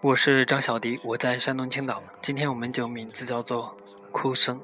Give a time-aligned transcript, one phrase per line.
[0.00, 2.02] 我是张小迪，我在山东青岛。
[2.22, 3.76] 今天我们就名字叫做
[4.12, 4.60] 《哭声》。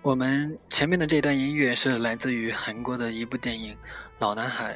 [0.00, 3.74] 我们前面的这段音乐是来自于韩国的一部电影
[4.20, 4.74] 《老男孩》，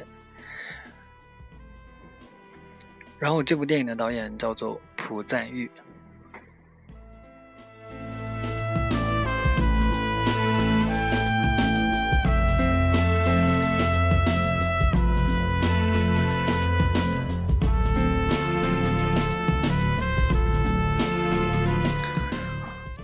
[3.17, 5.71] 然后这部电影的导演叫做朴赞玉。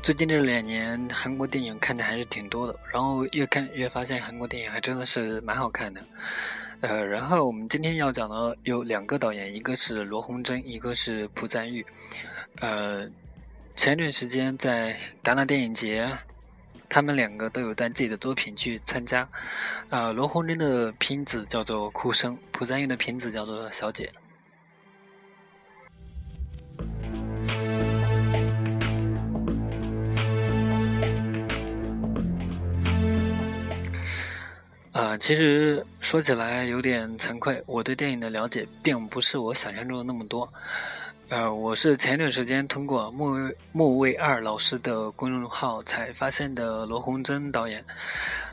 [0.09, 6.01] 最近这两年，韩国电影看的还是挺多的，然后越看越发现韩国电影还真的是蛮好看的。
[6.81, 11.85] 呃，然后我们今天要讲的有两个导演，一个是罗红珍，一个是朴赞玉。
[12.59, 13.07] 呃，
[13.75, 16.11] 前一段时间在戛纳电影节，
[16.89, 19.29] 他们两个都有带自己的作品去参加。
[19.89, 24.11] 呃，罗红珍的片子叫做《哭声》，朴赞玉的片子叫做《小姐》。
[35.19, 40.47] 其实说起来有点惭愧，我对电影的了解并不是我想象中的那么多。
[41.27, 43.37] 呃，我是前一段时间通过莫
[43.71, 47.83] 莫卫二老师的公众号才发现的罗洪珍导演。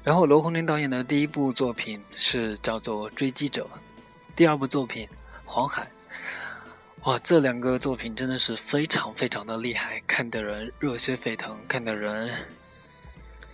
[0.05, 3.67] 然后罗洪珍导演的第一部作品是叫做《追击者》，
[4.34, 5.06] 第二部作品
[5.45, 5.84] 《黄海》。
[7.08, 12.30] 哇，这两个作品真的是非常非常的厉害，看的人热血沸腾，看的人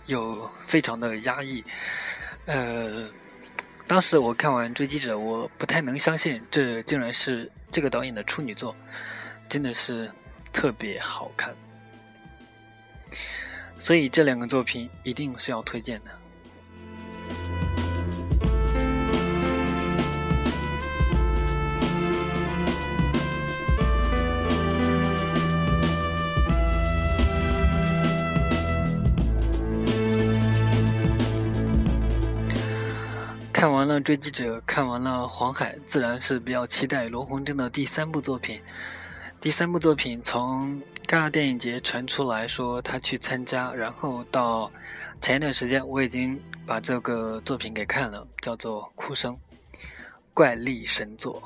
[0.07, 1.63] 又非常的压抑。
[2.45, 3.09] 呃，
[3.87, 8.75] 当时我看完《追击者》，我不太能相信这竟然是这个导演的处女作，
[9.47, 10.11] 真的是
[10.51, 11.55] 特别好看，
[13.79, 16.11] 所以这两个作品一定是要推荐的。
[33.63, 38.61] 看完了《追击者》，看完了《黄海》，自然是比较期待罗洪珍的第三部作品。
[39.39, 44.69] 第三部作品从戛纳电影节传出来说他去参加，然后到
[45.21, 49.33] 前一段时间我已经把这个作品给看了，叫做《哭声》，
[50.33, 51.41] 怪力神作。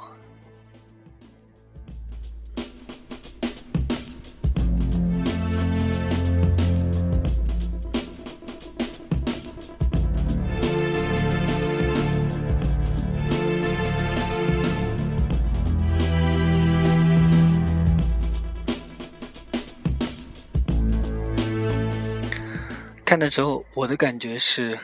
[23.17, 24.77] 看的时候，我的感觉是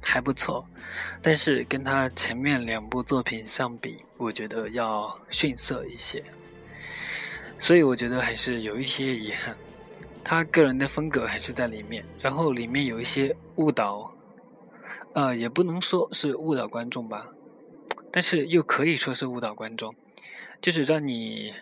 [0.00, 0.66] 还不错，
[1.20, 6.24] 但是跟他前面两部作品相比，我觉得要逊色一些，
[7.58, 9.54] 所以我觉得还是有一些遗憾。
[10.24, 14.10] 他个人的风格还是在里面，然后里面有一些误导，
[15.12, 17.26] 呃，也不能说是误导观众吧，
[18.10, 19.94] 但是又可以说是误导观众，
[20.62, 21.52] 就是让你。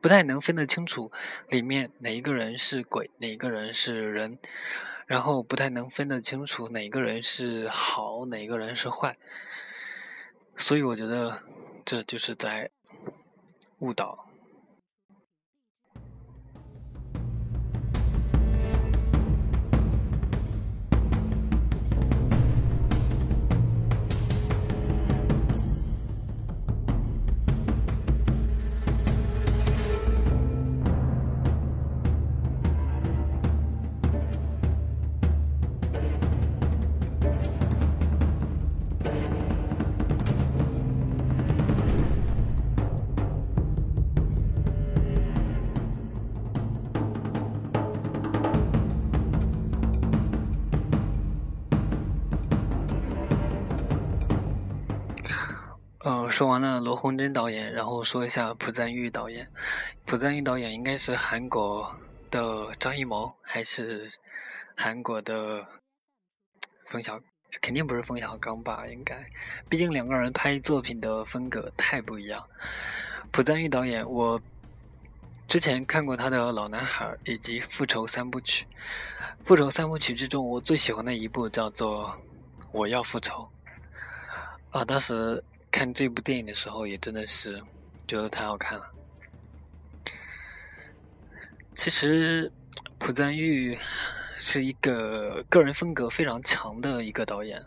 [0.00, 1.10] 不太能分得清楚
[1.48, 4.38] 里面哪一个人是鬼，哪一个人是人，
[5.06, 9.16] 然后不太能分得清楚哪个人是好，哪个人是坏，
[10.56, 11.42] 所以我觉得
[11.84, 12.70] 这就是在
[13.80, 14.27] 误导。
[56.38, 59.50] 说完了罗洪珍导演，然后说一下朴赞玉导演。
[60.06, 61.92] 朴赞玉导演应该是韩国
[62.30, 64.08] 的张艺谋，还是
[64.76, 65.66] 韩国的
[66.86, 67.20] 冯小
[67.60, 68.86] 肯定不是冯小刚吧？
[68.86, 69.28] 应该，
[69.68, 72.46] 毕竟两个人拍作品的风格太不一样。
[73.32, 74.40] 朴赞玉导演，我
[75.48, 78.64] 之前看过他的《老男孩》以及《复仇三部曲》。
[79.44, 82.08] 《复仇三部曲》之中，我最喜欢的一部叫做
[82.70, 83.50] 《我要复仇》。
[84.78, 87.62] 啊，当时看这部电影的时候，也真的是
[88.06, 88.90] 觉得太好看了。
[91.74, 92.50] 其实，
[92.98, 93.78] 朴赞玉
[94.38, 97.64] 是一个个人风格非常强的一个导演。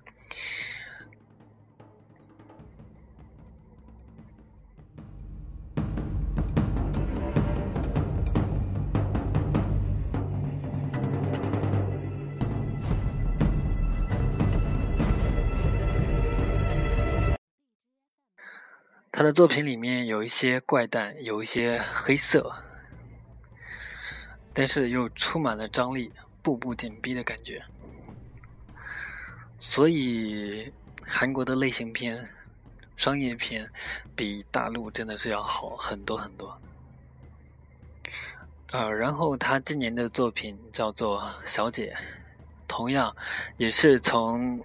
[19.21, 22.51] 他的作品里面有一些怪诞，有一些黑色。
[24.51, 27.63] 但是又充满了张力，步步紧逼的感觉。
[29.59, 30.73] 所以，
[31.05, 32.31] 韩国的类型片、
[32.97, 33.71] 商业片
[34.15, 36.59] 比大陆真的是要好很多很多。
[38.71, 41.95] 呃，然后他今年的作品叫做《小姐》，
[42.67, 43.15] 同样
[43.57, 44.59] 也是从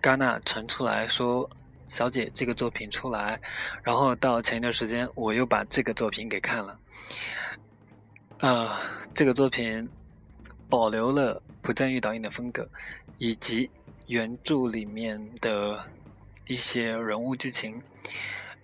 [0.00, 1.46] 戛纳传出来说
[1.90, 3.38] 《小姐》这个作品出来，
[3.82, 6.78] 然后到前一段时间我又把这个作品给看了。
[8.38, 8.80] 啊，
[9.12, 9.86] 这个作品
[10.70, 12.66] 保留了朴赞玉导演的风格，
[13.18, 13.68] 以及
[14.06, 15.84] 原著里面的
[16.46, 17.82] 一些人物剧情，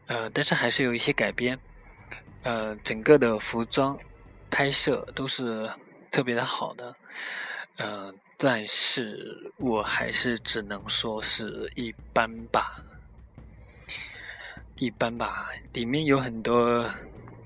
[0.06, 1.58] 呃，但是还是有一些改编，
[2.42, 3.98] 呃，整个的服装
[4.50, 5.68] 拍摄都是
[6.10, 6.96] 特别的好的，
[7.76, 12.82] 呃，但是我还是只能说是一般吧，
[14.78, 16.88] 一般吧，里面有很多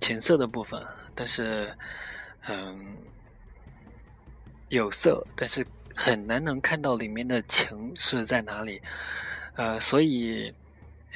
[0.01, 0.83] 情色的部分，
[1.15, 1.73] 但是。
[2.49, 2.97] 嗯，
[4.71, 8.81] 有色，但是很难能看到里面的情是在哪里，
[9.57, 10.53] 呃，所以，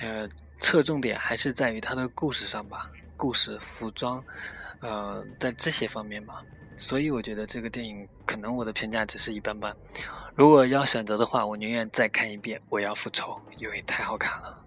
[0.01, 0.29] 呃，
[0.61, 4.23] 侧重点还是在于它的故事上吧，故事、服装，
[4.81, 6.45] 呃，在这些方面吧。
[6.77, 9.75] 所以我觉得这个电影可能我的评价只是一般般。
[10.35, 14.64] 如果要选择的话，我宁愿再看一遍《我要复仇》，因为太好看了。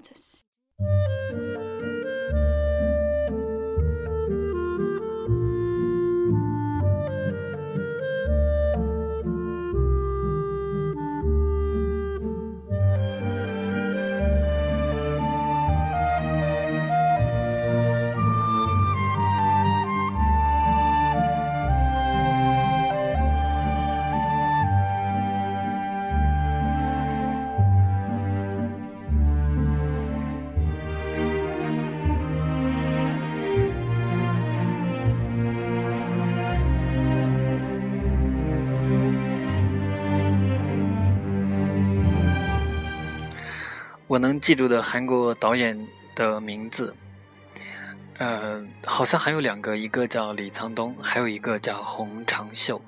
[0.00, 0.39] 아저씨.
[44.10, 45.86] 我能记住的韩国导演
[46.16, 46.92] 的名字，
[48.18, 52.82] 呃，好像还有两个，一个叫李沧东，还有一个叫洪长秀。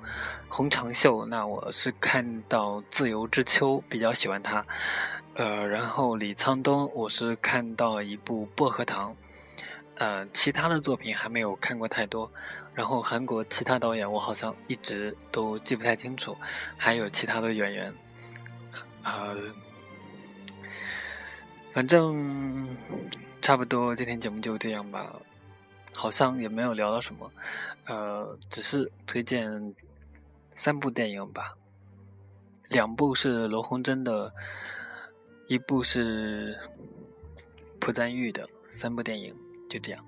[0.49, 4.65] 洪长秀，那我是看到《自由之秋》比较喜欢他，
[5.35, 9.11] 呃，然后李沧东，我是看到一部《薄荷糖》，
[9.95, 12.29] 呃，其他的作品还没有看过太多。
[12.73, 16.35] 然后韩国其他导演，我好像一直都记不太清楚，
[16.75, 17.93] 还有其他的演员，
[19.03, 19.37] 呃。
[21.73, 22.67] 反正
[23.41, 25.13] 差不多，今天节目就这样吧。
[25.95, 27.31] 好像也没有聊到什么，
[27.85, 29.75] 呃，只是推荐
[30.55, 31.55] 三部电影吧。
[32.69, 34.33] 两部是罗红珍的，
[35.47, 36.57] 一部是
[37.79, 39.35] 朴赞玉的，三部电影
[39.69, 40.03] 就这样，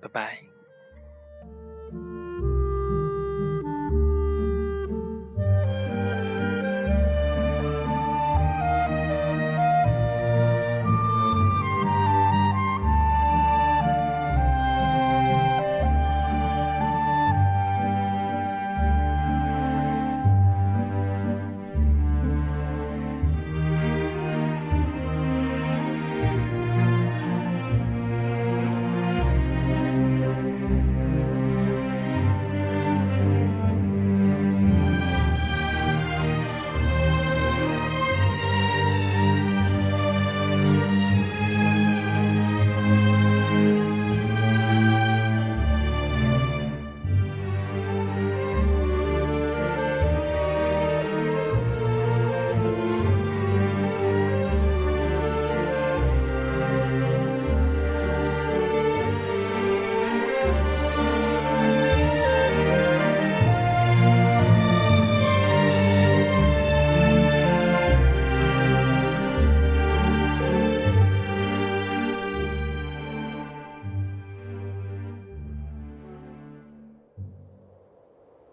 [0.00, 0.53] 拜拜。